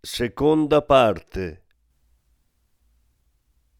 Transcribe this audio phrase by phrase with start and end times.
[0.00, 1.64] Seconda parte.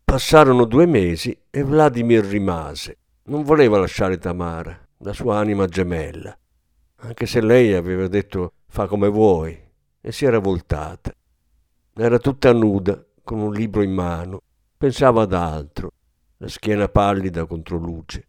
[0.02, 2.98] Passarono due mesi e Vladimir rimase.
[3.24, 6.36] Non voleva lasciare Tamara, la sua anima gemella,
[6.96, 9.60] anche se lei aveva detto fa come vuoi,
[10.00, 11.14] e si era voltata.
[11.94, 14.42] Era tutta nuda, con un libro in mano,
[14.76, 15.92] pensava ad altro,
[16.38, 18.28] la schiena pallida contro luce.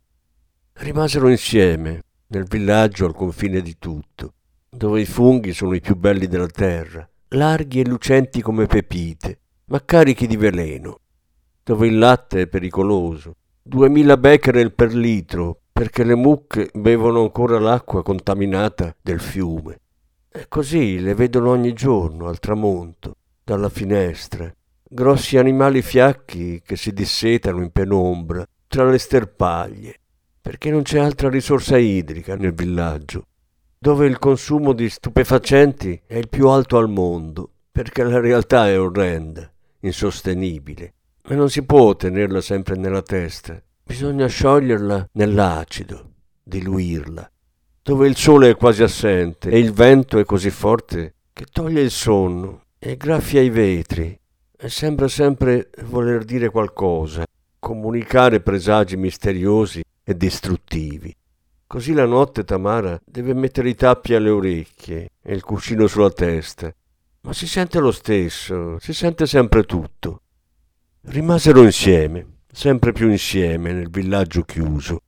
[0.73, 4.33] Rimasero insieme, nel villaggio al confine di tutto
[4.69, 9.83] dove i funghi sono i più belli della terra, larghi e lucenti come pepite, ma
[9.83, 10.99] carichi di veleno,
[11.61, 18.01] dove il latte è pericoloso, duemila becquerel per litro, perché le mucche bevono ancora l'acqua
[18.01, 19.79] contaminata del fiume.
[20.31, 24.49] E così le vedono ogni giorno al tramonto, dalla finestra,
[24.89, 29.99] grossi animali fiacchi che si dissetano in penombra tra le sterpaglie,
[30.41, 33.27] perché non c'è altra risorsa idrica nel villaggio
[33.77, 38.79] dove il consumo di stupefacenti è il più alto al mondo, perché la realtà è
[38.79, 46.11] orrenda, insostenibile, e non si può tenerla sempre nella testa, bisogna scioglierla nell'acido,
[46.43, 47.29] diluirla,
[47.83, 51.91] dove il sole è quasi assente e il vento è così forte che toglie il
[51.91, 54.19] sonno e graffia i vetri.
[54.59, 57.25] E sembra sempre voler dire qualcosa,
[57.59, 61.15] comunicare presagi misteriosi e distruttivi.
[61.67, 66.73] Così la notte Tamara deve mettere i tappi alle orecchie e il cuscino sulla testa.
[67.23, 70.21] Ma si sente lo stesso, si sente sempre tutto.
[71.01, 75.01] Rimasero insieme, sempre più insieme, nel villaggio chiuso.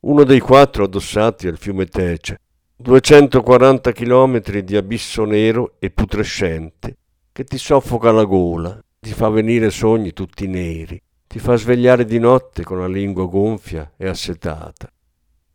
[0.00, 2.38] Uno dei quattro addossati al fiume Tecia.
[2.76, 6.96] 240 chilometri di abisso nero e putrescente
[7.32, 12.20] che ti soffoca la gola, ti fa venire sogni tutti neri, ti fa svegliare di
[12.20, 14.88] notte con la lingua gonfia e assetata.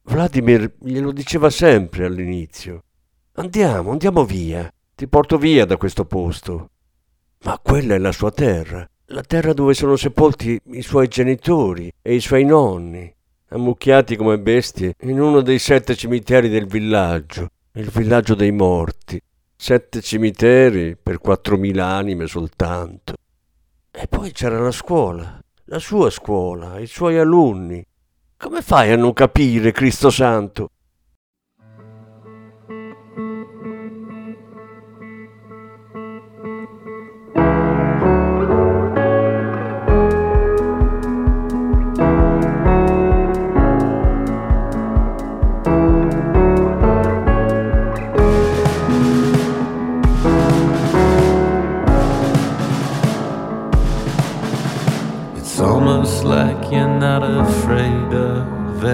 [0.09, 2.83] Vladimir glielo diceva sempre all'inizio.
[3.33, 4.67] Andiamo, andiamo via.
[4.95, 6.71] Ti porto via da questo posto.
[7.43, 12.15] Ma quella è la sua terra, la terra dove sono sepolti i suoi genitori e
[12.15, 13.13] i suoi nonni,
[13.49, 19.21] ammucchiati come bestie in uno dei sette cimiteri del villaggio, il villaggio dei morti.
[19.55, 23.13] Sette cimiteri per quattromila anime soltanto.
[23.91, 27.85] E poi c'era la scuola, la sua scuola, i suoi alunni,
[28.39, 30.69] come fai a non capire, Cristo Santo?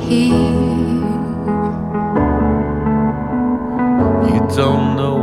[0.00, 0.64] here.
[4.32, 5.13] You don't know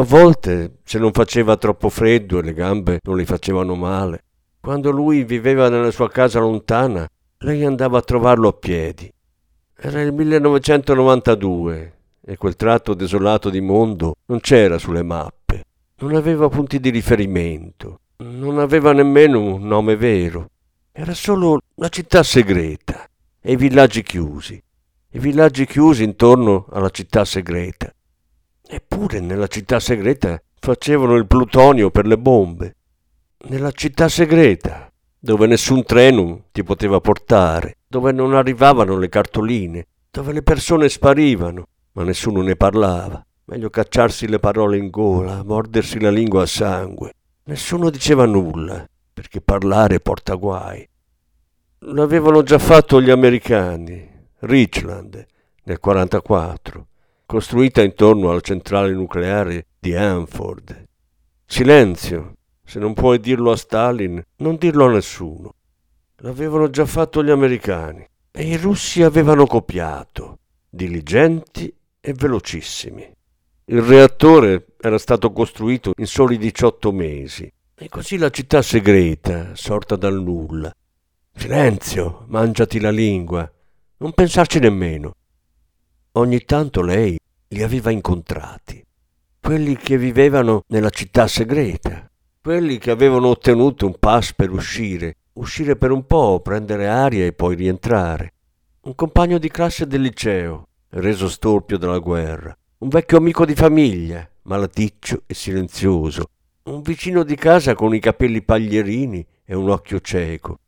[0.00, 4.24] A volte, se non faceva troppo freddo e le gambe non le facevano male,
[4.58, 7.06] quando lui viveva nella sua casa lontana,
[7.40, 9.12] lei andava a trovarlo a piedi.
[9.76, 11.94] Era il 1992
[12.24, 15.64] e quel tratto desolato di mondo non c'era sulle mappe,
[15.98, 20.48] non aveva punti di riferimento, non aveva nemmeno un nome vero.
[20.92, 23.06] Era solo la città segreta
[23.38, 24.54] e i villaggi chiusi,
[25.10, 27.92] i villaggi chiusi intorno alla città segreta.
[28.72, 32.76] Eppure nella città segreta facevano il plutonio per le bombe.
[33.48, 34.88] Nella città segreta,
[35.18, 41.66] dove nessun treno ti poteva portare, dove non arrivavano le cartoline, dove le persone sparivano,
[41.94, 43.26] ma nessuno ne parlava.
[43.46, 47.14] Meglio cacciarsi le parole in gola, mordersi la lingua a sangue.
[47.46, 50.88] Nessuno diceva nulla, perché parlare porta guai.
[51.80, 54.08] L'avevano già fatto gli americani,
[54.38, 55.14] Richland,
[55.64, 56.86] nel 1944
[57.30, 60.86] costruita intorno alla centrale nucleare di Hanford.
[61.46, 62.32] Silenzio,
[62.64, 65.54] se non puoi dirlo a Stalin, non dirlo a nessuno.
[66.22, 70.38] L'avevano già fatto gli americani e i russi avevano copiato,
[70.68, 73.08] diligenti e velocissimi.
[73.66, 79.94] Il reattore era stato costruito in soli 18 mesi e così la città segreta, sorta
[79.94, 80.74] dal nulla.
[81.32, 83.48] Silenzio, mangiati la lingua,
[83.98, 85.14] non pensarci nemmeno.
[86.14, 87.16] Ogni tanto lei
[87.50, 88.84] li aveva incontrati,
[89.40, 92.10] quelli che vivevano nella città segreta,
[92.42, 97.32] quelli che avevano ottenuto un pass per uscire, uscire per un po', prendere aria e
[97.32, 98.32] poi rientrare.
[98.80, 104.28] Un compagno di classe del liceo, reso storpio dalla guerra, un vecchio amico di famiglia,
[104.42, 106.24] malaticcio e silenzioso,
[106.64, 110.58] un vicino di casa con i capelli paglierini e un occhio cieco.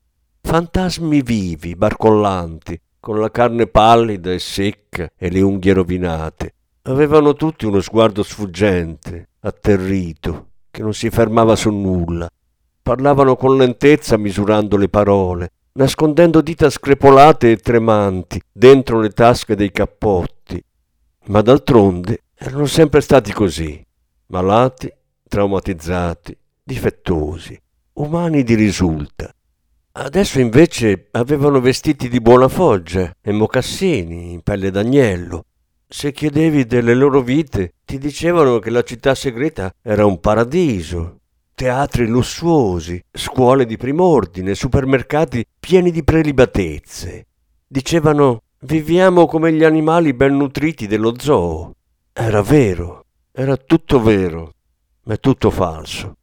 [0.41, 6.55] Fantasmi vivi, barcollanti, con la carne pallida e secca e le unghie rovinate,
[6.85, 12.29] Avevano tutti uno sguardo sfuggente, atterrito, che non si fermava su nulla.
[12.83, 19.71] Parlavano con lentezza misurando le parole, nascondendo dita screpolate e tremanti dentro le tasche dei
[19.71, 20.61] cappotti.
[21.27, 23.81] Ma d'altronde erano sempre stati così,
[24.27, 24.93] malati,
[25.29, 27.57] traumatizzati, difettosi,
[27.93, 29.33] umani di risulta.
[29.95, 35.45] Adesso invece avevano vestiti di buona foggia e mocassini in pelle d'agnello,
[35.87, 41.19] se chiedevi delle loro vite, ti dicevano che la città segreta era un paradiso,
[41.55, 47.27] teatri lussuosi, scuole di prim'ordine, supermercati pieni di prelibatezze.
[47.67, 51.75] Dicevano viviamo come gli animali ben nutriti dello zoo.
[52.15, 54.55] Era vero, era tutto vero,
[55.03, 56.17] ma tutto falso.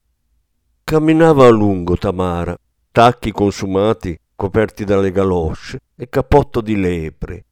[0.83, 2.57] Camminava a lungo Tamara,
[2.91, 7.45] tacchi consumati coperti dalle galosce e cappotto di lepre,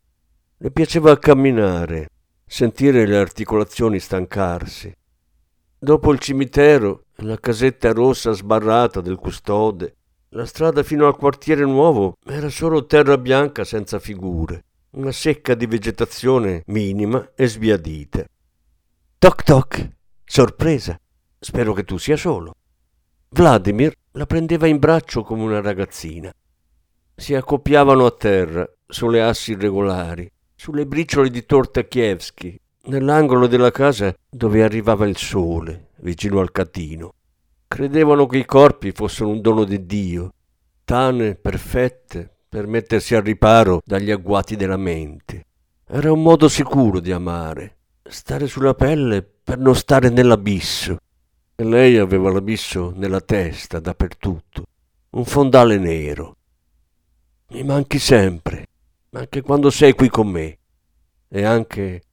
[0.58, 2.10] le piaceva camminare,
[2.46, 4.96] sentire le articolazioni stancarsi.
[5.77, 9.96] Dopo il cimitero, la casetta rossa sbarrata del custode,
[10.29, 15.67] la strada fino al quartiere nuovo era solo terra bianca senza figure, una secca di
[15.67, 18.25] vegetazione minima e sbiadita.
[19.20, 19.89] Toc toc,
[20.24, 21.00] sorpresa,
[21.39, 22.53] spero che tu sia solo.
[23.29, 26.34] Vladimir la prendeva in braccio come una ragazzina.
[27.16, 34.16] Si accoppiavano a terra sulle assi irregolari, sulle briciole di torta Kievski, nell'angolo della casa
[34.28, 37.14] dove arrivava il sole, vicino al catino.
[37.68, 40.34] Credevano che i corpi fossero un dono di Dio,
[40.84, 45.46] tane perfette per mettersi al riparo dagli agguati della mente.
[45.86, 50.98] Era un modo sicuro di amare, stare sulla pelle per non stare nell'abisso.
[51.60, 54.66] E lei aveva l'abisso nella testa, dappertutto,
[55.10, 56.36] un fondale nero.
[57.48, 58.68] Mi manchi sempre,
[59.14, 60.60] anche quando sei qui con me.
[61.28, 62.04] E anche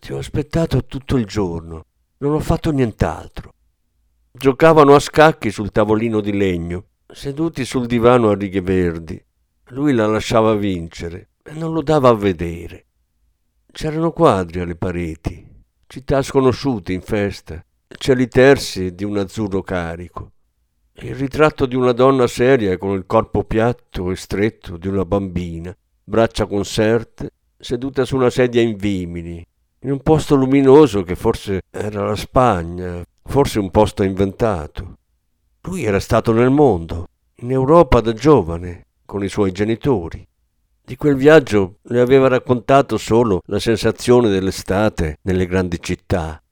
[0.00, 1.84] ti ho aspettato tutto il giorno,
[2.16, 3.52] non ho fatto nient'altro.
[4.32, 9.22] Giocavano a scacchi sul tavolino di legno, seduti sul divano a righe verdi.
[9.68, 12.86] Lui la lasciava vincere e non lo dava a vedere.
[13.70, 15.46] C'erano quadri alle pareti,
[15.88, 17.62] città sconosciute in festa,
[17.96, 20.32] cieli tersi di un azzurro carico.
[20.96, 25.76] Il ritratto di una donna seria con il corpo piatto e stretto di una bambina,
[26.04, 29.44] braccia conserte, seduta su una sedia in vimini,
[29.80, 34.98] in un posto luminoso che forse era la Spagna, forse un posto inventato.
[35.62, 40.26] Lui era stato nel mondo, in Europa da giovane, con i suoi genitori.
[40.86, 46.42] Di quel viaggio le aveva raccontato solo la sensazione dell'estate nelle grandi città,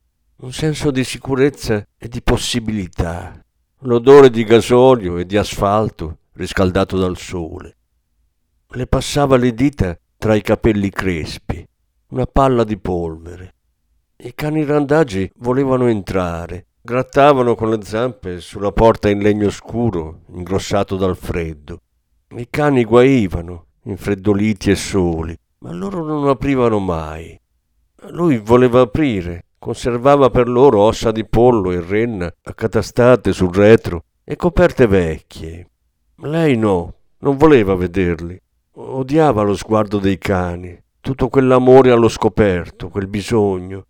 [0.42, 3.44] un senso di sicurezza e di possibilità,
[3.80, 7.76] l'odore di gasolio e di asfalto riscaldato dal sole
[8.74, 11.66] le passava le dita tra i capelli crespi,
[12.08, 13.54] una palla di polvere.
[14.16, 20.96] I cani randagi volevano entrare, grattavano con le zampe sulla porta in legno scuro, ingrossato
[20.96, 21.80] dal freddo.
[22.34, 27.38] I cani guaivano, infreddoliti e soli, ma loro non aprivano mai.
[28.08, 34.34] Lui voleva aprire, conservava per loro ossa di pollo e renna accatastate sul retro e
[34.34, 35.68] coperte vecchie.
[36.16, 38.36] Lei no, non voleva vederli.
[38.72, 43.86] Odiava lo sguardo dei cani, tutto quell'amore allo scoperto, quel bisogno.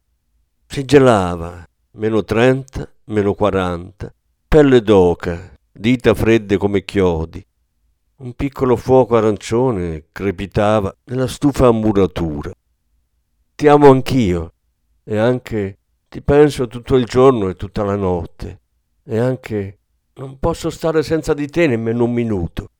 [0.67, 4.13] Si gelava, meno trenta, meno quaranta,
[4.47, 7.43] pelle d'oca, dita fredde come chiodi.
[8.17, 12.53] Un piccolo fuoco arancione crepitava nella stufa a muratura.
[13.55, 14.53] Ti amo anch'io,
[15.05, 15.79] e anche
[16.09, 18.61] ti penso tutto il giorno e tutta la notte,
[19.05, 19.79] e anche
[20.15, 22.71] non posso stare senza di te nemmeno un minuto.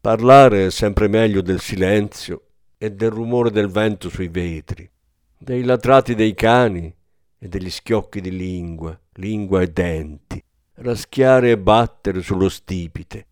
[0.00, 2.42] Parlare è sempre meglio del silenzio
[2.78, 4.88] e del rumore del vento sui vetri,
[5.36, 6.94] dei latrati dei cani
[7.38, 10.42] e degli schiocchi di lingua, lingua e denti,
[10.74, 13.26] raschiare e battere sullo stipite,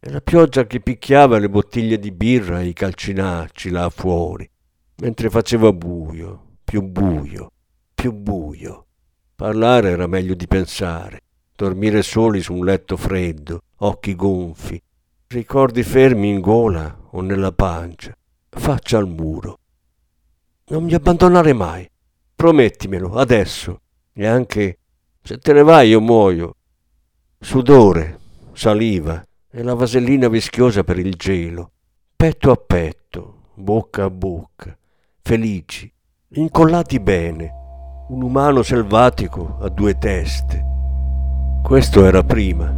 [0.00, 4.48] e la pioggia che picchiava le bottiglie di birra e i calcinacci là fuori,
[4.96, 7.52] mentre faceva buio, più buio,
[7.92, 8.86] più buio.
[9.34, 11.20] Parlare era meglio di pensare,
[11.54, 14.82] dormire soli su un letto freddo, occhi gonfi,
[15.26, 18.16] ricordi fermi in gola o nella pancia,
[18.48, 19.58] faccia al muro.
[20.68, 21.86] Non mi abbandonare mai,
[22.34, 24.78] promettimelo adesso, e anche
[25.22, 26.54] se te ne vai io muoio.
[27.38, 28.18] Sudore,
[28.54, 31.72] saliva e la vasellina vischiosa per il gelo,
[32.16, 34.74] petto a petto, bocca a bocca,
[35.20, 35.92] felici,
[36.34, 37.52] incollati bene,
[38.08, 40.64] un umano selvatico a due teste.
[41.62, 42.72] Questo era prima,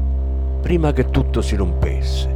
[0.60, 2.33] prima che tutto si rompesse.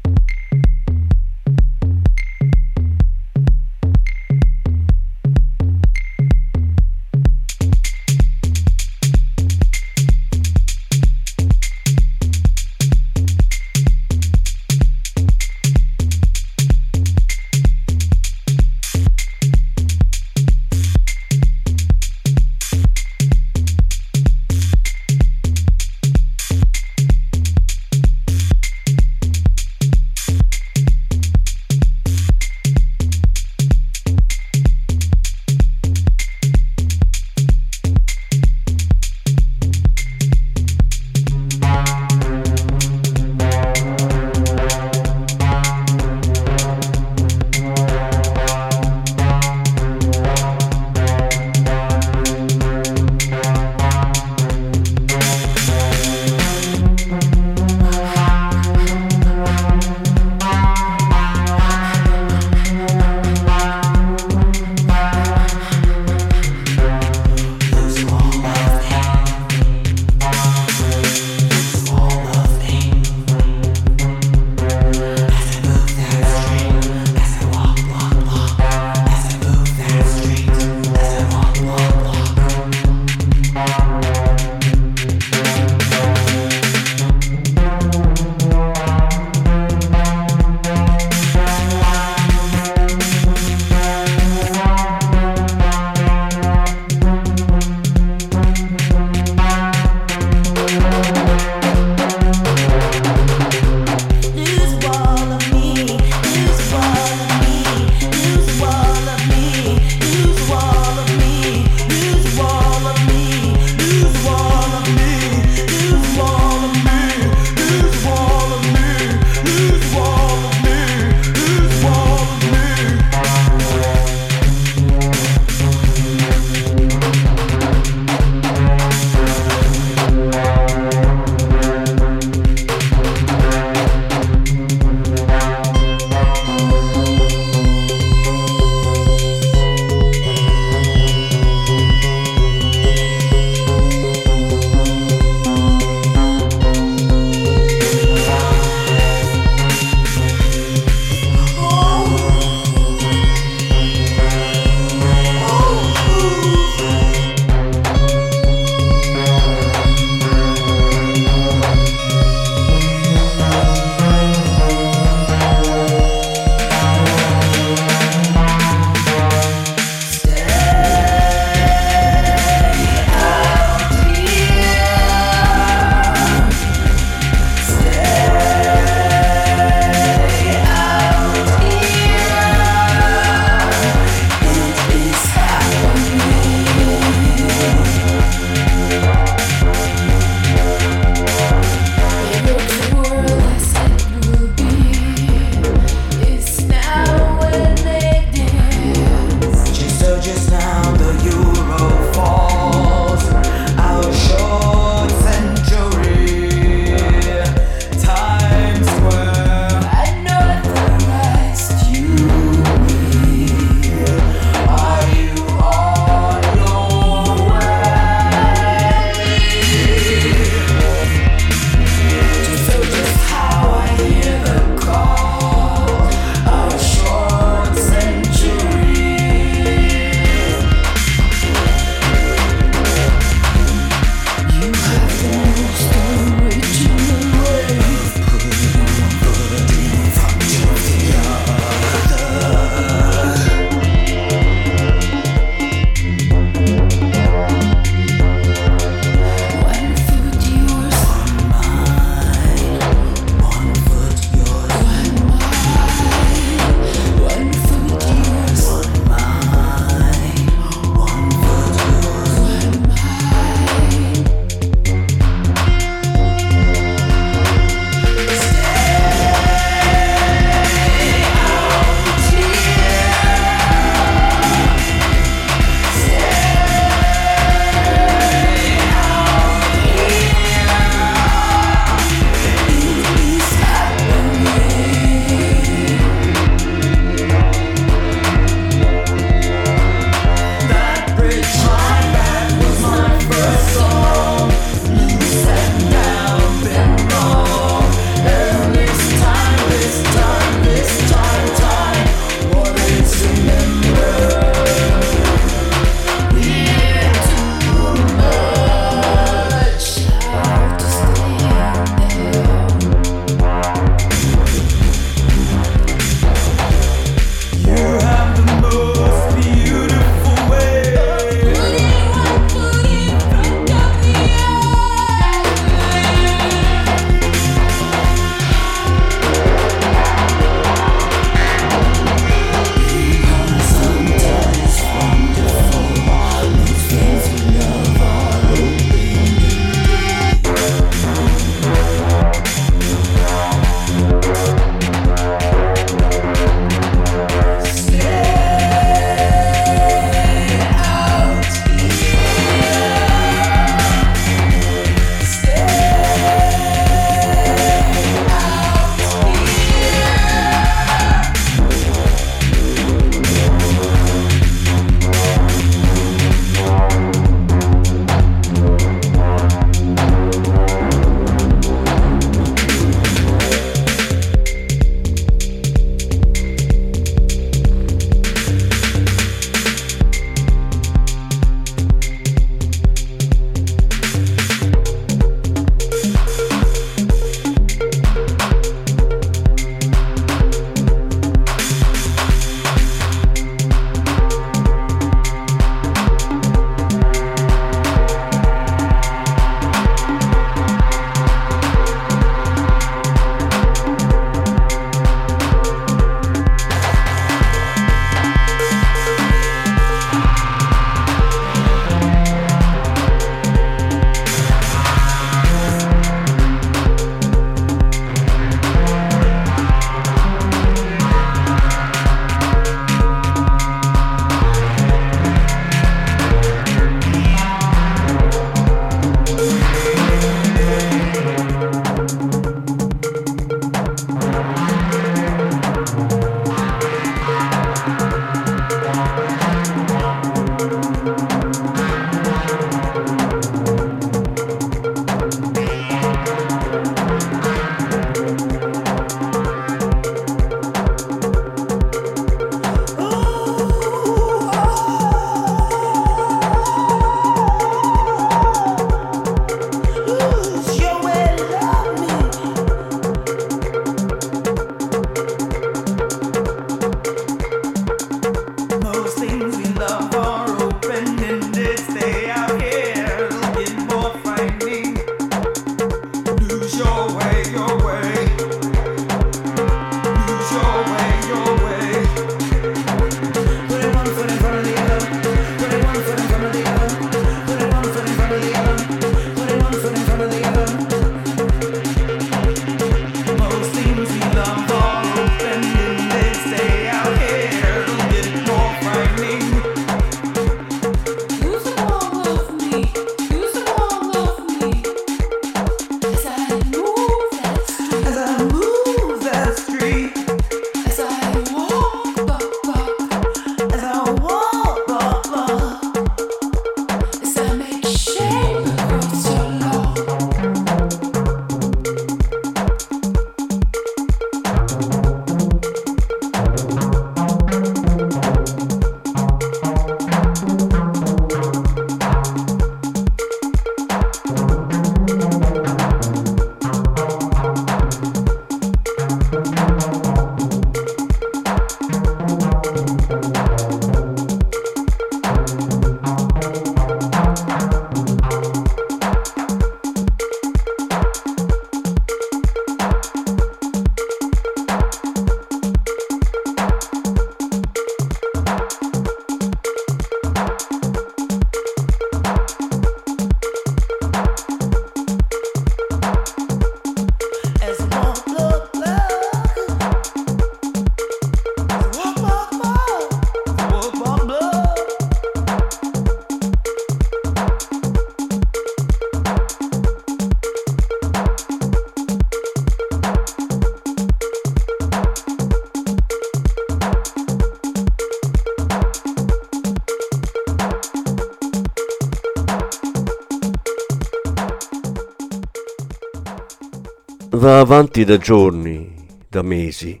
[597.46, 600.00] Va avanti da giorni, da mesi,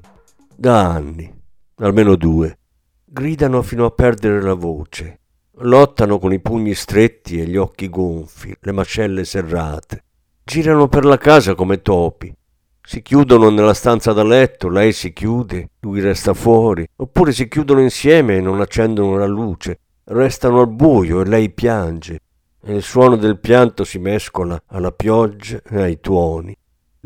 [0.52, 1.32] da anni,
[1.76, 2.58] almeno due.
[3.04, 5.20] Gridano fino a perdere la voce.
[5.58, 10.02] Lottano con i pugni stretti e gli occhi gonfi, le mascelle serrate.
[10.42, 12.34] Girano per la casa come topi.
[12.82, 17.80] Si chiudono nella stanza da letto, lei si chiude, lui resta fuori, oppure si chiudono
[17.80, 19.78] insieme e non accendono la luce.
[20.02, 22.18] Restano al buio e lei piange,
[22.60, 26.52] e il suono del pianto si mescola alla pioggia e ai tuoni.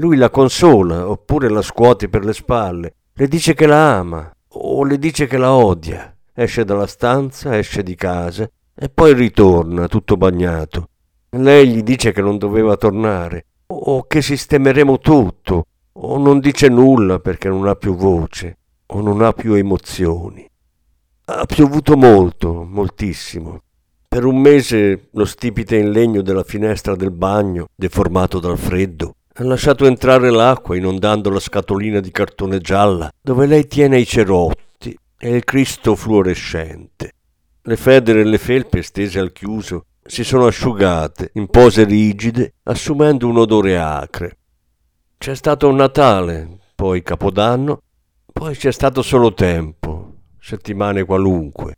[0.01, 4.83] Lui la consola, oppure la scuote per le spalle, le dice che la ama, o
[4.83, 6.17] le dice che la odia.
[6.33, 10.89] Esce dalla stanza, esce di casa e poi ritorna tutto bagnato.
[11.37, 17.19] Lei gli dice che non doveva tornare, o che sistemeremo tutto, o non dice nulla
[17.19, 20.49] perché non ha più voce, o non ha più emozioni.
[21.27, 23.61] Ha piovuto molto, moltissimo.
[24.09, 29.45] Per un mese lo stipite in legno della finestra del bagno, deformato dal freddo, ha
[29.45, 35.37] lasciato entrare l'acqua inondando la scatolina di cartone gialla dove lei tiene i cerotti e
[35.37, 37.13] il Cristo fluorescente.
[37.63, 43.29] Le federe e le felpe stese al chiuso si sono asciugate in pose rigide, assumendo
[43.29, 44.39] un odore acre.
[45.19, 47.83] C'è stato un Natale, poi Capodanno,
[48.33, 51.77] poi c'è stato solo tempo, settimane qualunque.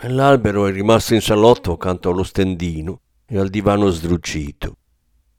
[0.00, 4.77] E l'albero è rimasto in salotto accanto allo stendino e al divano sdrucito.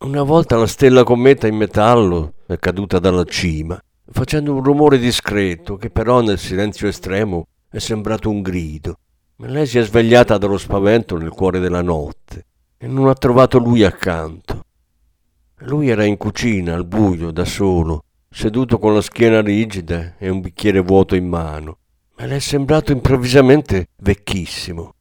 [0.01, 3.77] Una volta la stella cometa in metallo è caduta dalla cima,
[4.09, 8.97] facendo un rumore discreto che però nel silenzio estremo è sembrato un grido.
[9.35, 12.45] Lei si è svegliata dallo spavento nel cuore della notte
[12.77, 14.63] e non ha trovato lui accanto.
[15.63, 20.39] Lui era in cucina, al buio, da solo, seduto con la schiena rigida e un
[20.39, 21.79] bicchiere vuoto in mano,
[22.15, 24.93] ma le è sembrato improvvisamente vecchissimo.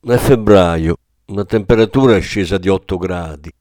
[0.00, 3.52] È febbraio, la temperatura è scesa di 8 gradi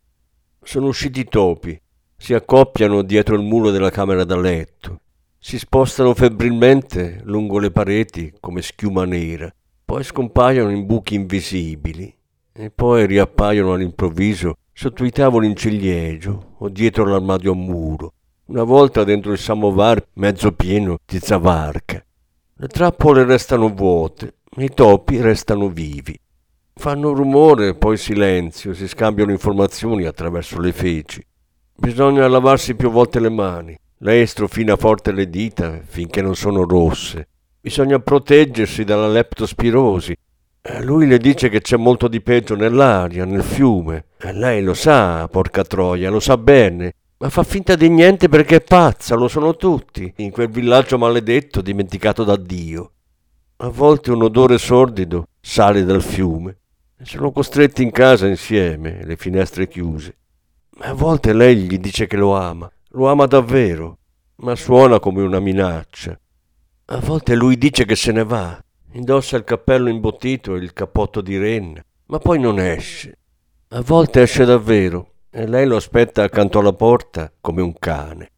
[0.64, 1.80] sono usciti i topi,
[2.16, 5.00] si accoppiano dietro il muro della camera da letto,
[5.40, 9.52] si spostano febbrilmente lungo le pareti come schiuma nera,
[9.84, 12.16] poi scompaiono in buchi invisibili
[12.54, 18.14] e poi riappaiono all'improvviso sotto i tavoli in ciliegio o dietro l'armadio a muro,
[18.46, 22.04] una volta dentro il samovar mezzo pieno di zavarca.
[22.54, 26.18] Le trappole restano vuote, i topi restano vivi.
[26.82, 31.24] Fanno rumore, poi silenzio, si scambiano informazioni attraverso le feci.
[31.76, 33.78] Bisogna lavarsi più volte le mani.
[34.00, 37.28] Lei strofina forte le dita finché non sono rosse.
[37.62, 40.18] Bisogna proteggersi dalla leptospirosi.
[40.60, 44.06] E lui le dice che c'è molto di peggio nell'aria, nel fiume.
[44.18, 46.94] E lei lo sa, porca troia, lo sa bene.
[47.20, 51.62] Ma fa finta di niente perché è pazza, lo sono tutti, in quel villaggio maledetto
[51.62, 52.92] dimenticato da Dio.
[53.58, 56.56] A volte un odore sordido sale dal fiume
[57.04, 60.18] sono costretti in casa insieme, le finestre chiuse.
[60.82, 63.98] A volte lei gli dice che lo ama, lo ama davvero,
[64.38, 66.18] ma suona come una minaccia.
[66.86, 68.62] A volte lui dice che se ne va,
[68.94, 73.18] indossa il cappello imbottito e il cappotto di renna, ma poi non esce.
[73.70, 78.32] A volte esce davvero e lei lo aspetta accanto alla porta come un cane.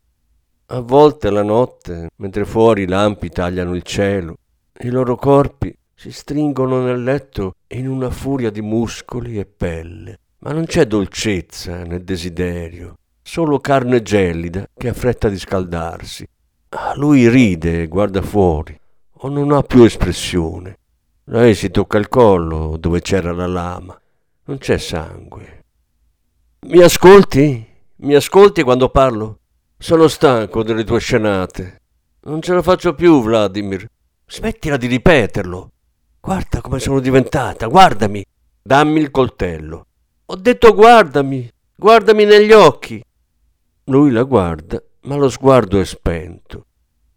[0.67, 4.37] A volte la notte, mentre fuori i lampi tagliano il cielo,
[4.81, 10.19] i loro corpi si stringono nel letto in una furia di muscoli e pelle.
[10.39, 16.27] Ma non c'è dolcezza nel desiderio, solo carne gelida che ha fretta di scaldarsi.
[16.71, 18.77] Ah, lui ride e guarda fuori,
[19.11, 20.77] o non ha più espressione.
[21.25, 23.97] Lei si tocca il collo dove c'era la lama.
[24.43, 25.63] Non c'è sangue.
[26.67, 27.65] Mi ascolti?
[27.95, 29.39] Mi ascolti quando parlo?
[29.77, 31.79] Sono stanco delle tue scenate.
[32.23, 33.87] Non ce la faccio più, Vladimir.
[34.27, 35.69] Smettila di ripeterlo.
[36.25, 38.23] Guarda come sono diventata, guardami.
[38.61, 39.87] Dammi il coltello.
[40.27, 43.03] Ho detto guardami, guardami negli occhi.
[43.87, 46.67] Lui la guarda, ma lo sguardo è spento.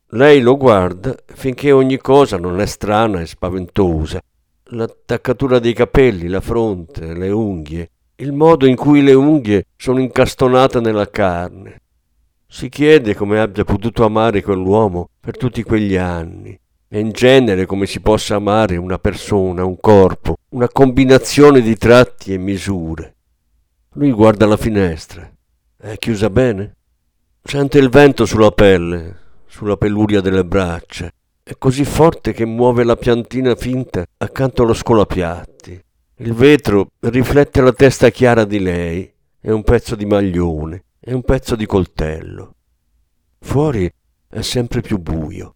[0.09, 4.21] Lei lo guarda finché ogni cosa non è strana e spaventosa.
[4.71, 10.81] L'attaccatura dei capelli, la fronte, le unghie, il modo in cui le unghie sono incastonate
[10.81, 11.81] nella carne.
[12.45, 17.87] Si chiede come abbia potuto amare quell'uomo per tutti quegli anni e in genere come
[17.87, 23.14] si possa amare una persona, un corpo, una combinazione di tratti e misure.
[23.94, 25.31] Lui guarda la finestra.
[25.77, 26.77] È chiusa bene?
[27.42, 31.11] Sente il vento sulla pelle, sulla peluria delle braccia.
[31.42, 35.81] È così forte che muove la piantina finta accanto allo scolapiatti.
[36.16, 41.22] Il vetro riflette la testa chiara di lei e un pezzo di maglione e un
[41.22, 42.55] pezzo di coltello.
[43.40, 43.90] Fuori
[44.29, 45.56] è sempre più buio.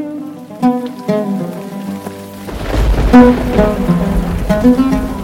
[4.61, 5.20] Thank you.